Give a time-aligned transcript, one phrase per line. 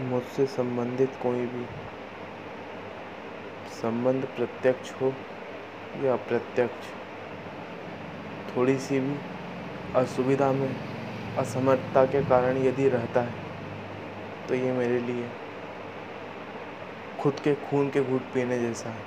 [0.00, 1.64] मुझसे संबंधित कोई भी
[3.82, 5.12] संबंध प्रत्यक्ष हो
[6.04, 6.86] या अप्रत्यक्ष
[8.56, 9.16] थोड़ी सी भी
[9.94, 10.76] असुविधा में
[11.38, 13.34] असमर्थता के कारण यदि रहता है
[14.48, 15.30] तो ये मेरे लिए
[17.20, 19.04] खुद के खून के घूट पीने जैसा है।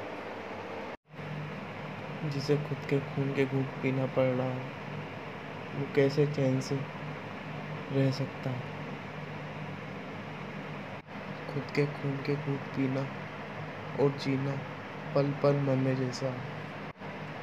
[2.29, 4.63] जिसे खुद के खून के घूट पीना पड़ रहा है,
[5.75, 6.75] वो कैसे चैन से
[7.91, 8.68] रह सकता है?
[11.53, 13.07] खुद के खून के घूट पीना
[13.99, 14.59] और जीना
[15.15, 16.33] पल पल मरने जैसा।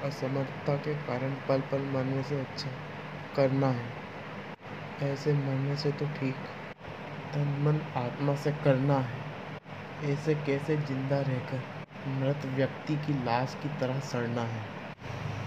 [0.02, 2.70] असमर्थता के कारण पल पल मरने से अच्छा
[3.37, 3.87] करना है।
[5.02, 6.34] ऐसे मरने से तो ठीक।
[7.34, 9.24] तन मन आत्मा से करना है।
[10.12, 11.61] ऐसे कैसे ज़िंदा रहकर
[12.09, 14.62] मृत व्यक्ति की लाश की तरह सड़ना है?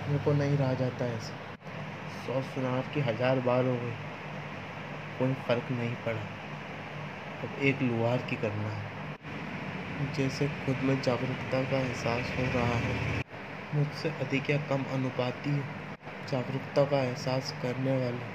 [0.10, 1.34] मेरे को नहीं रहा जाता ऐसे।
[2.26, 3.94] सौ सुनार की हज़ार बार हो गई।
[5.20, 6.39] कोई फ़र्क नहीं पड़ा।
[7.44, 12.96] अब एक लुहार की करना है। जैसे खुद में जागरूकता का एहसास हो रहा है,
[13.76, 15.52] मुझसे अधिक या कम अनुपाती
[16.32, 18.28] जागरूकता का एहसास करने वाले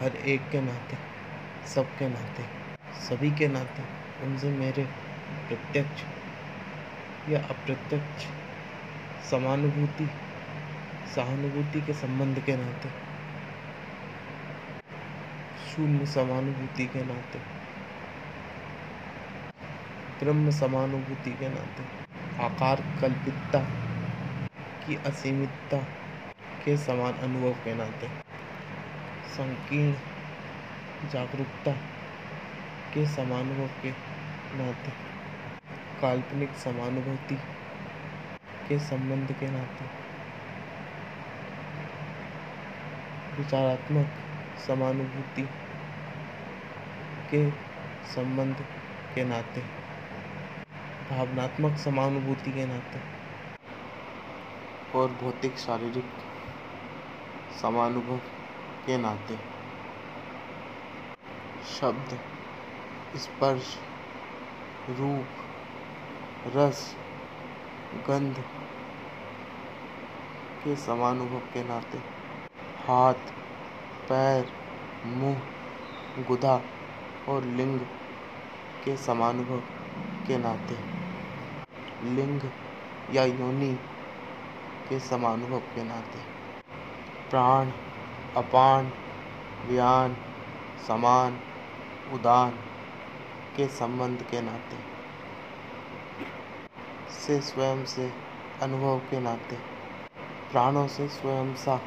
[0.00, 0.96] हर एक के नाते
[1.66, 2.42] सबके नाते,
[3.00, 3.82] सभी के नाते,
[4.26, 4.84] उनसे मेरे
[5.48, 6.04] प्रत्यक्ष
[7.28, 8.26] या अप्रत्यक्ष
[9.30, 10.08] समानुभूति,
[11.14, 12.88] सहानुभूति के संबंध के नाते,
[15.68, 17.57] शून्य समानुभूति के नाते।
[20.20, 21.82] ब्रह्म समानुभूति के नाते
[22.44, 23.58] आकार कल्पितता
[24.86, 25.78] की असीमितता
[26.64, 28.08] के समान अनुभव के नाते
[29.36, 31.72] संकीर्ण जागरूकता
[32.94, 33.90] के समानुभव के
[34.58, 34.92] नाते
[36.00, 37.38] काल्पनिक समानुभूति
[38.68, 39.84] के संबंध के नाते
[43.38, 44.22] विचारात्मक
[44.66, 45.48] समानुभूति
[47.30, 47.50] के
[48.14, 48.64] संबंध
[49.14, 49.62] के नाते
[51.10, 52.98] भावनात्मक समानुभूति के नाते।
[54.94, 56.04] और भौतिक शारीरिक
[57.62, 58.16] समानुभव
[58.86, 59.38] के नाते।
[61.64, 62.18] शब्द,
[63.16, 63.78] स्पर्श,
[64.88, 65.26] रूप,
[66.46, 66.96] रस,
[67.94, 68.38] गंध
[70.64, 71.98] के समानुभव के नाते।
[72.86, 73.32] हाथ,
[74.08, 74.52] पैर,
[75.06, 75.42] मुँह,
[76.18, 76.62] गुदा
[77.28, 77.80] और लिंग
[78.84, 79.60] के समानुभव
[80.26, 80.87] के नाते।
[82.04, 82.40] लिंग
[83.14, 83.72] या योनि
[84.88, 86.18] के समानुभव के नाते
[87.30, 87.70] प्राण,
[88.36, 88.92] अपान
[89.66, 90.16] व्यान
[90.86, 91.38] समान,
[92.14, 92.50] उदान
[93.56, 94.76] के संबंध के नाते
[97.18, 98.10] से स्वयं से
[98.62, 99.56] अनुभव के नाते
[100.52, 101.80] प्राणों से स्वयं सा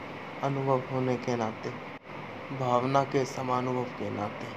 [0.43, 1.69] अनुभव होने के नाते
[2.59, 4.47] भावना के समानुभव के नाते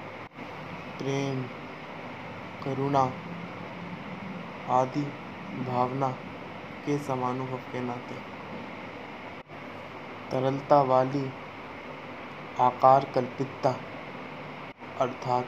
[0.97, 1.43] प्रेम,
[2.63, 3.11] करुणा
[4.69, 5.05] आदि
[5.45, 6.09] भावना
[6.85, 8.15] के समानुभव के नाते।
[10.31, 11.31] तरलता वाली
[12.59, 13.75] आकार कल्पितता
[14.99, 15.47] अर्थात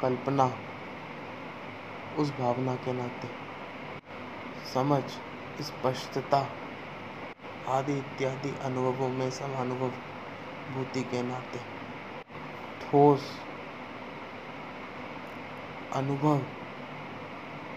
[0.00, 0.58] कल्पना
[2.16, 3.28] उस भावना के नाते।
[4.74, 5.02] समझ,
[5.60, 6.48] स्पष्टता
[7.68, 9.90] आदि इत्यादि अनुभवों में समानुभव
[10.74, 11.58] भूति के नाते।
[12.82, 13.38] ठोस
[15.92, 16.42] अनुभव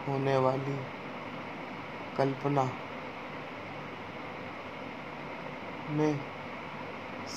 [0.07, 0.77] होने वाली
[2.17, 2.63] कल्पना
[5.89, 6.19] में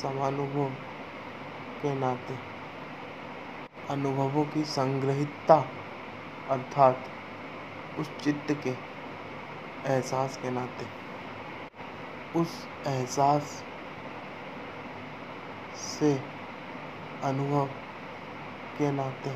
[0.02, 0.70] समानुभव
[1.82, 2.38] के नाते
[3.90, 5.54] अनुभवों की संग्रहितता
[6.50, 7.10] अर्थात
[7.98, 8.70] उस चित्त के
[9.90, 10.86] एहसास के नाते।
[12.40, 13.62] उस एहसास
[15.76, 16.12] से
[17.24, 17.66] अनुभव
[18.78, 19.34] के नाते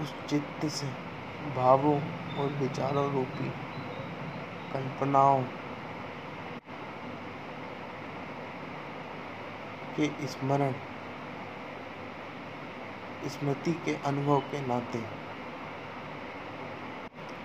[0.00, 1.11] उस चित्त से
[1.42, 2.00] भावों
[2.38, 3.48] और विचारों रूपी
[4.72, 5.42] कल्पनाओं
[9.96, 10.74] के स्मरण,
[13.28, 15.04] स्मृति के अनुभव के नाते।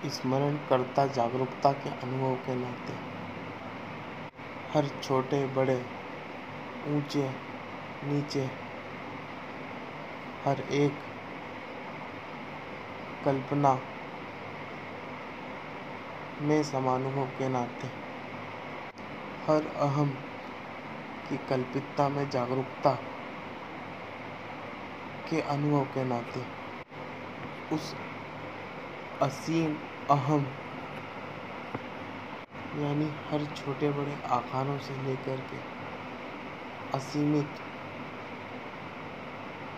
[0.08, 2.92] स्मरण करता जागरूकता के अनुभव के नाते।
[4.74, 5.86] हर छोटे, बड़े,
[6.86, 7.30] ऊँचे,
[8.04, 8.50] नीचे,
[10.44, 11.07] हर एक
[13.24, 13.78] कल्पना
[16.40, 17.86] में समानुभव के नाते
[19.46, 20.10] हर अहम
[21.28, 22.90] की कल्पितता में जागरूकता
[25.30, 26.44] के अनुभव के नाते
[27.74, 27.94] उस
[29.22, 29.76] असीम
[30.10, 30.44] अहम,
[32.82, 35.58] यानी हर छोटे बड़े आकारों से लेकर के
[36.96, 37.60] असीमित,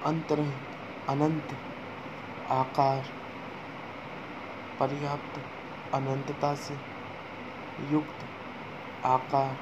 [0.06, 0.76] अंतरहित,
[1.08, 1.56] अनंत
[2.50, 3.08] आकार
[4.81, 5.41] पर्याप्त
[5.94, 6.75] अनंतता से
[7.91, 8.25] युक्त
[9.05, 9.56] आकार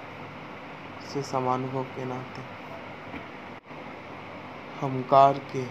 [1.13, 2.43] से समानुभव के नाते।
[4.81, 5.63] हमकार के,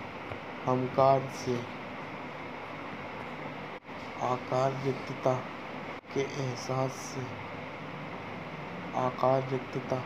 [0.65, 1.55] हमकार से
[4.21, 5.33] आकार रिक्तता
[6.13, 7.21] के एहसास से,
[8.99, 10.03] आकार रिक्तता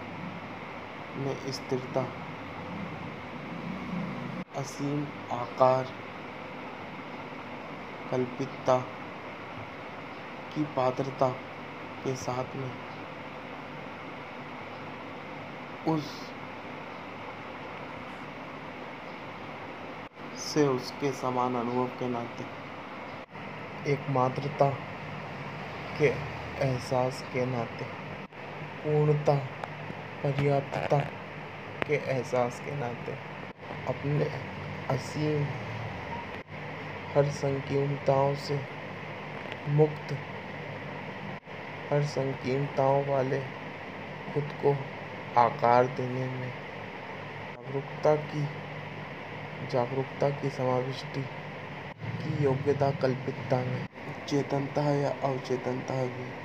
[1.18, 2.06] में स्थिरता,
[4.56, 5.88] असीम आकार,
[8.12, 9.01] कल्पितता
[10.56, 11.30] की पात्रता
[12.04, 12.72] के साथ में
[15.88, 16.10] उस
[20.54, 22.46] से उसके समान अनुभव के नाते
[23.92, 24.70] एक मात्रता
[25.98, 26.08] के
[26.66, 27.86] एहसास के नाते,
[28.84, 29.36] पूर्णता,
[30.24, 31.00] पर्याप्तता
[31.88, 33.12] के एहसास के नाते,
[33.88, 34.26] अपने
[34.96, 35.46] असीम
[37.16, 38.60] हर संकीर्णताओं से
[39.70, 40.14] मुक्त
[41.92, 43.40] हर संकीर्णताओं वाले
[44.34, 44.74] खुद को
[45.42, 46.50] आकार देने में
[47.56, 48.44] जागरूकता की
[49.72, 51.22] जागरूकता की समाविष्टि
[52.22, 53.86] की योग्यता कल्पितता में।
[54.28, 56.41] चेतनता या अवचेतनता भी।